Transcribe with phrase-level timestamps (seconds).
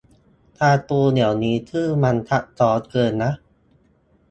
[0.61, 3.31] การ์ตูนเดี๋ยวนี้ชื่อมันซับซ้อนเกินนะ